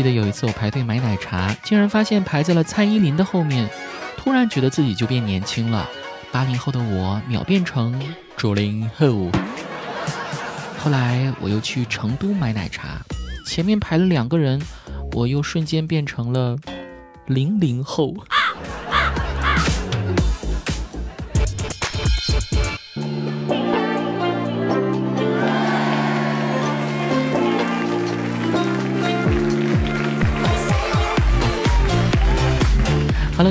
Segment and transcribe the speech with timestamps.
[0.00, 3.68] 记得有一次我排队买奶茶，竟然发现排在了蔡依林的后面，
[4.16, 5.86] 突然觉得自己就变年轻了。
[6.32, 8.02] 八零后的我秒变成
[8.34, 9.30] 九零后。
[10.78, 13.02] 后来我又去成都买奶茶，
[13.44, 14.58] 前面排了两个人，
[15.12, 16.56] 我又瞬间变成了
[17.26, 18.14] 零零后。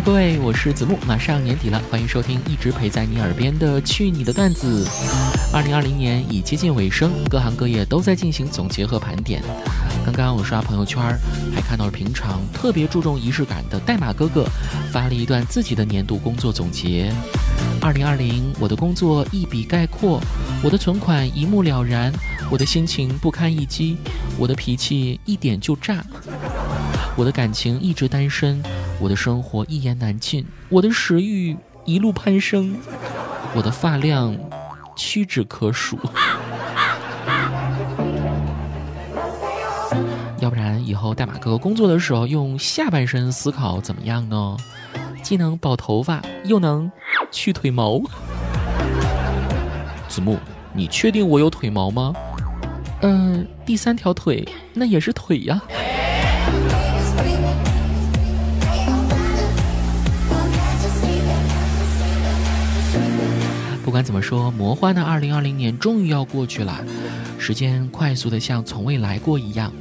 [0.05, 4.87] 各位，我是子木，马上年底了，欢迎收听一直陪在你耳边的去你的段子。
[5.53, 9.43] 二零二零年已接近尾声，各行各业都在进行总结和盘点。
[10.05, 11.03] 刚刚我刷朋友圈，
[11.53, 14.45] 还看到了平常特别注重仪式感的代码哥哥
[14.91, 17.11] 发了一段自己的年度工作总结。
[17.81, 20.21] 二零二零，我的工作一笔概括，
[20.63, 22.13] 我的存款一目了然，
[22.49, 23.97] 我的心情不堪一击，
[24.37, 26.01] 我的脾气一点就炸，
[27.17, 28.63] 我的感情一直单身。
[28.99, 31.55] 我的生活一言难尽，我的食欲
[31.85, 32.75] 一路攀升，
[33.55, 34.35] 我的发量
[34.95, 35.97] 屈指可数。
[40.39, 44.57] 要不然以后代码哥工作的时候用下半身思考怎么样呢？
[45.23, 46.91] 既能保头发，又能
[47.31, 48.01] 去腿毛。
[50.07, 50.37] 子木，
[50.73, 52.13] 你确定我有腿毛吗？
[53.01, 55.61] 嗯，第三条腿那也是腿呀。
[63.89, 66.79] 不管怎么说，魔幻的二零二零年终于要过去了，
[67.39, 69.73] 时间快速的像从未来过一样。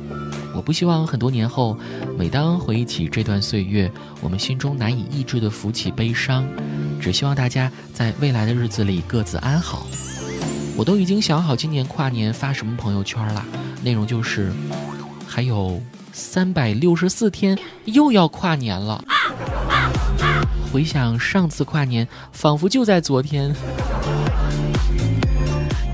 [0.54, 1.78] 我不希望很多年后，
[2.16, 3.92] 每当回忆起这段岁月，
[4.22, 6.42] 我们心中难以抑制的浮起悲伤。
[6.98, 9.86] 只希望大家在未来的日子里各自安好。
[10.74, 13.44] 我都已经想好今年跨年发什么朋友圈了，
[13.82, 14.50] 内容就是：
[15.26, 15.82] 还有
[16.14, 19.04] 三百六十四天又要跨年了。
[20.72, 23.54] 回想上次跨年，仿佛就在昨天。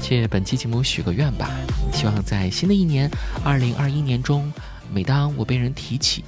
[0.06, 1.48] 借本期节目许个愿吧，
[1.90, 3.10] 希望在新的一年，
[3.42, 4.52] 二零二一年中，
[4.92, 6.22] 每当我被人提起，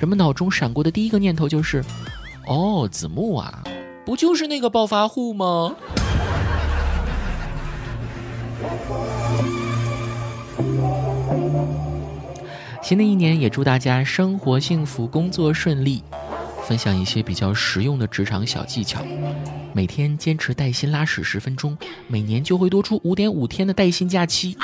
[0.00, 1.84] 人们脑中闪过的第一个念头就是：
[2.48, 3.62] 哦，子木啊，
[4.04, 5.76] 不就是那个暴发户吗？
[12.82, 16.02] 新的一年也祝大家生活幸福，工作顺利。
[16.64, 19.00] 分享一些比较实用的职场小技巧，
[19.74, 24.56] 每天坚持带薪拉屎十分钟，每年就会多出五点五天的带薪假期。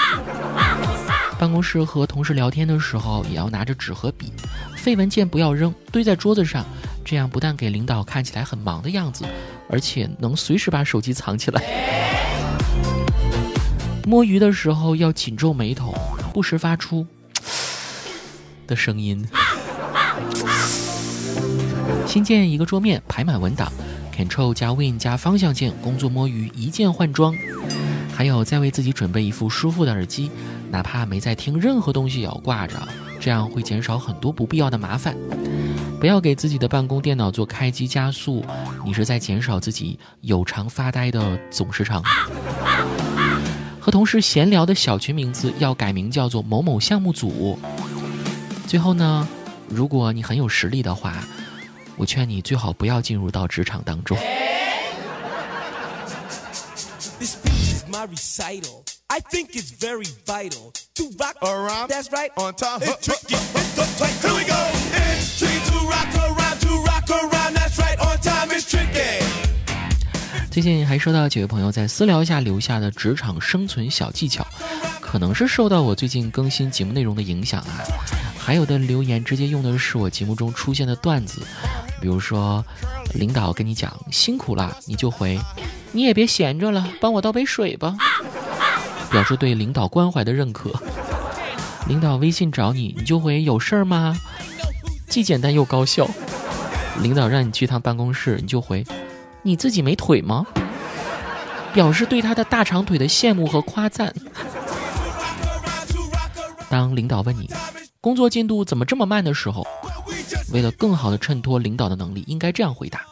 [1.38, 4.32] 办公室和同事聊天的时候，也要拿着纸和笔，
[4.76, 6.64] 废文件不要扔，堆在桌子上，
[7.04, 9.24] 这样不但给领导看起来很忙的样子，
[9.70, 11.62] 而且能随时把手机藏起来。
[14.04, 15.94] 摸鱼的时候要紧皱眉头，
[16.34, 17.06] 不时发出
[18.66, 19.26] 的声音。
[22.06, 23.72] 新建一个桌面，排满文档
[24.18, 27.32] ，Ctrl 加 Win 加方向键，工作摸鱼一键换装。
[28.12, 30.28] 还有，再为自己准备一副舒服的耳机，
[30.72, 32.76] 哪怕没在听任何东西也要挂着，
[33.20, 35.16] 这样会减少很多不必要的麻烦。
[36.00, 38.44] 不要给自己的办公电脑做开机加速，
[38.84, 42.02] 你是在减少自己有偿发呆的总时长。
[43.78, 47.56] 和同事闲聊的小群名字要改名叫做某某项目组。
[48.66, 49.28] 最后呢，
[49.68, 51.14] 如果你很有实力的话。
[51.98, 54.16] 我劝你最好不要进入到职场当中。
[70.50, 74.46] 最近还收到几位朋友在私聊下留下的职场生存小技巧，
[75.00, 77.82] 可能是受到我最近更新节目内容的影响啊。
[78.38, 81.42] 还有的留言直接用的是我节目中出现的段子。
[82.00, 82.64] 比如说，
[83.14, 85.38] 领导跟你讲辛苦了，你就回，
[85.92, 87.96] 你也别闲着了，帮我倒杯水吧，
[89.10, 90.72] 表示对领导关怀的认可。
[91.86, 94.16] 领导微信找你，你就回有事儿吗？
[95.08, 96.08] 既简单又高效。
[97.00, 98.84] 领导让你去趟办公室，你就回，
[99.42, 100.46] 你自己没腿吗？
[101.72, 104.12] 表示对他的大长腿的羡慕和夸赞。
[106.68, 107.50] 当领导问你
[108.00, 109.66] 工作进度怎么这么慢的时候。
[110.52, 113.02] 为了更好的衬托领导的能力，应该这样回答：“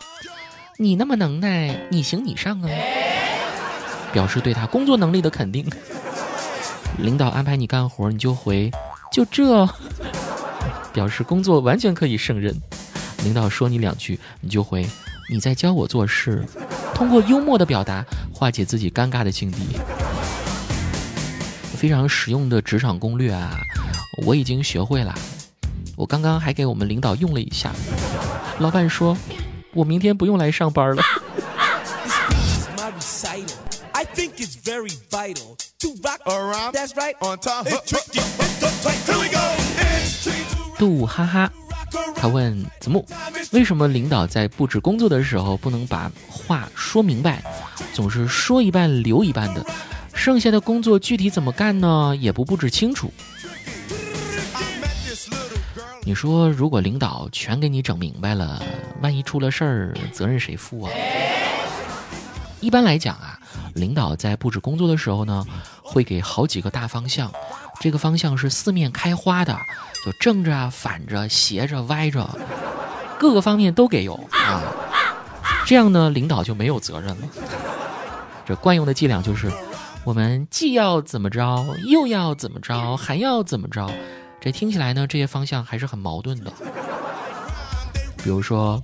[0.78, 2.68] 你那么能耐，你行你上啊！”
[4.12, 5.70] 表示对他工作能力的肯定。
[6.98, 8.70] 领导安排你干活，你就回
[9.12, 9.68] ：“就这。”
[10.94, 12.54] 表示工作完全可以胜任。
[13.22, 14.88] 领导说你两句，你就回
[15.30, 16.42] ：“你在教我做事。”
[16.94, 19.58] 通过幽默的表达化解自己尴尬的境地。
[21.76, 23.54] 非常实用的职场攻略啊，
[24.24, 25.14] 我已经学会了。
[25.96, 27.72] 我刚刚还给我们领导用了一下，
[28.58, 29.16] 老板说，
[29.72, 31.02] 我明天不用来上班了。
[40.78, 41.50] 杜哈哈，
[42.14, 43.06] 他问子木，
[43.52, 47.42] 为什么领导在布置工作的时候不能把话说明白，
[47.94, 49.64] 总是说一半留一半的，
[50.12, 52.14] 剩下的工作具体怎么干呢？
[52.20, 53.10] 也不布置清楚。
[56.06, 58.62] 你说，如果领导全给你整明白了，
[59.02, 60.92] 万一出了事儿，责任谁负啊？
[62.60, 63.36] 一般来讲啊，
[63.74, 65.44] 领导在布置工作的时候呢，
[65.82, 67.28] 会给好几个大方向，
[67.80, 69.58] 这个方向是四面开花的，
[70.04, 72.24] 就正着、反着、斜着、歪着，
[73.18, 74.62] 各个方面都给有啊。
[75.66, 77.28] 这样呢，领导就没有责任了。
[78.46, 79.50] 这惯用的伎俩就是，
[80.04, 83.90] 我们既要怎么着，又要怎么着，还要怎么着。
[84.46, 86.52] 这听起来呢，这些方向还是很矛盾的。
[88.18, 88.80] 比如说，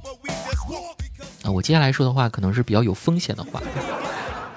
[1.44, 3.62] 啊，我接下来说的话可能是比较有风险的话。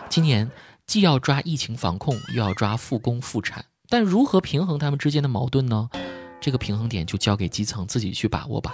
[0.09, 0.49] 今年
[0.87, 5.87] 既要抓疫情防控，又要抓复工复产，但如何平衡他们之间的矛盾呢？
[6.41, 8.73] 这个平衡点就交给基层自己去把握吧。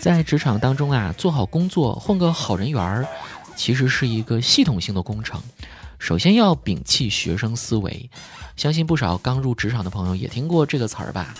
[0.00, 3.06] 在职场当中啊，做好工作，混个好人缘儿，
[3.56, 5.42] 其实是一个系统性的工程。
[5.98, 8.10] 首先要摒弃学生思维，
[8.54, 11.34] 相信不少刚入职场的朋友也听过这个词儿吧？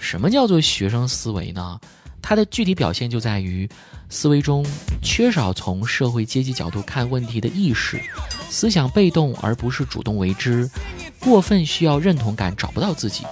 [0.00, 1.80] 什么叫做学生思维呢？
[2.22, 3.68] 它的具体表现就在于
[4.08, 4.64] 思维中
[5.02, 8.00] 缺少从社会阶级角度看问题的意识，
[8.48, 10.70] 思想被动而不是主动为之，
[11.18, 13.24] 过分需要认同感，找不到自己，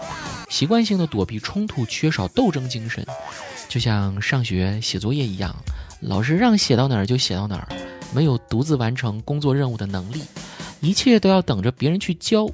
[0.49, 3.06] 习惯性的躲避冲突，缺少斗争精神。
[3.69, 5.55] 就像上学写作业一样，
[6.00, 7.69] 老师让写到哪儿就写到哪儿，
[8.12, 10.23] 没有独自完成工作任务的能力，
[10.81, 12.47] 一切都要等着别人去教，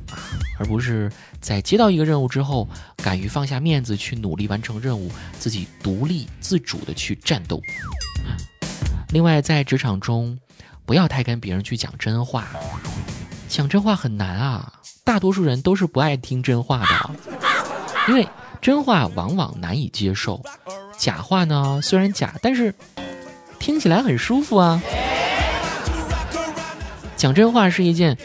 [0.59, 1.11] 而不是
[1.41, 7.61] 在接到一个任务之后，敢于放下面子去努力完成任务，自己独立自主的去战斗。
[9.11, 10.39] 另外，在职场中，
[10.85, 12.49] 不要太跟别人去讲真话，
[13.49, 14.73] 讲真话很难啊，
[15.05, 17.11] 大多数人都是不爱听真话的，
[18.09, 18.27] 因为
[18.61, 20.43] 真话往往难以接受。
[20.97, 22.75] 假话呢，虽然假，但是
[23.59, 24.81] 听起来很舒服啊。
[27.23, 28.19] 讲真话是一件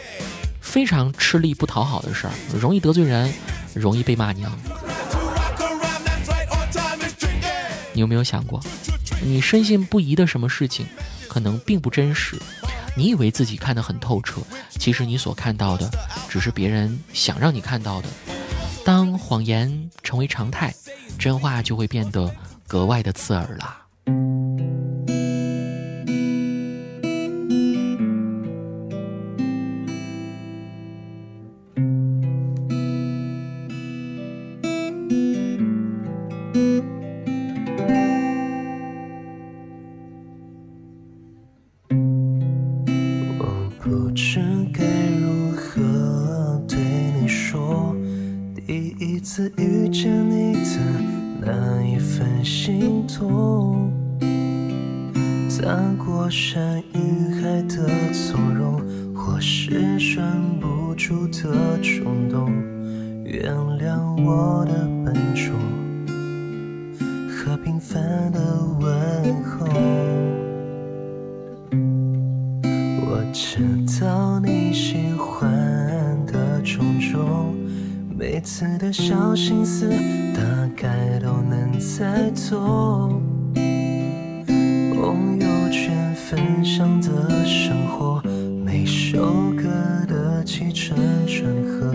[0.59, 3.31] 非常吃力不讨好的事儿，容易得罪人，
[3.75, 4.51] 容易被骂娘。
[7.93, 8.59] 你有没有想过，
[9.23, 10.87] 你深信不疑的什么事情，
[11.29, 12.41] 可能并不真实？
[12.95, 14.41] 你以为自己看得很透彻，
[14.79, 15.87] 其实你所看到的，
[16.27, 18.09] 只是别人想让你看到的。
[18.83, 20.73] 当谎言成为常态，
[21.19, 22.33] 真话就会变得。
[22.65, 23.77] 格外的刺耳了。
[49.37, 50.79] 次遇见你的。
[51.39, 58.81] 那一份心痛，踏过山与海的从容，
[59.13, 60.25] 或是拴
[60.59, 62.51] 不住的冲动，
[63.23, 65.53] 原谅我的笨拙
[67.29, 68.39] 和平凡的
[78.57, 79.87] 次的小心思。
[80.33, 80.41] 大
[80.75, 83.21] 概都能猜透，
[83.53, 88.19] 朋友圈分享的生活，
[88.65, 89.63] 每首歌
[90.07, 90.97] 的起承
[91.27, 91.93] 转合，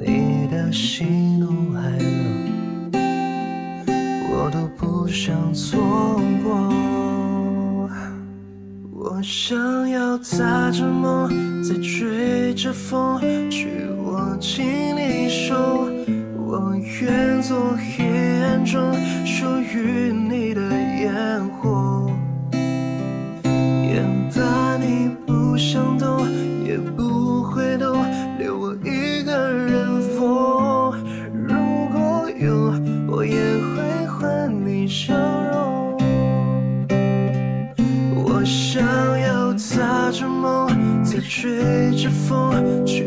[0.00, 2.98] 你的喜怒哀乐，
[4.30, 5.78] 我都不想错
[6.42, 6.72] 过。
[8.94, 11.28] 我想要踏着梦，
[11.62, 13.68] 再追着风，去
[14.06, 14.64] 握紧
[14.96, 15.15] 你
[15.46, 15.88] 手。
[16.44, 18.04] 我愿做黑
[18.42, 18.92] 暗中
[19.24, 20.60] 属于你的
[21.00, 22.10] 烟火，
[22.52, 24.02] 也
[24.34, 26.26] 怕你不想动，
[26.64, 28.04] 也不会动，
[28.40, 30.92] 留我一个人疯。
[31.32, 31.54] 如
[31.92, 32.72] 果有，
[33.08, 35.96] 我也会换你笑容。
[38.16, 38.82] 我想
[39.20, 43.04] 要踏着梦，再吹着风，去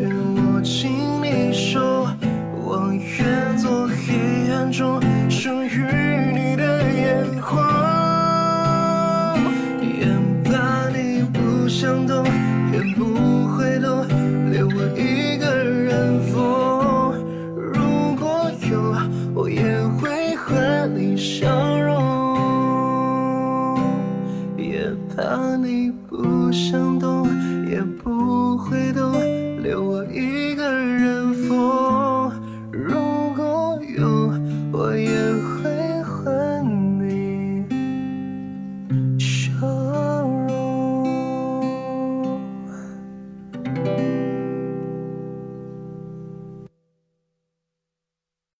[12.95, 13.03] 不
[13.55, 14.07] 会懂，
[14.51, 16.35] 也不回头，留我一个人疯。
[17.55, 18.71] 如果有，
[19.33, 21.47] 我也会和你笑
[21.79, 21.89] 容。
[24.57, 27.27] 也怕你不想懂，
[27.69, 29.13] 也不会懂，
[29.61, 30.28] 留我一。